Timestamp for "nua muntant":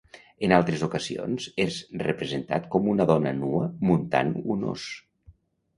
3.45-4.35